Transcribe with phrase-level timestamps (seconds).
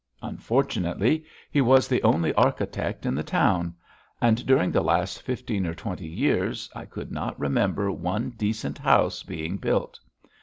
[0.23, 3.75] Unfortunately, he was the only architect in the town,
[4.19, 9.21] and during the last fifteen or twenty years I could not remember one decent house
[9.21, 9.99] being built.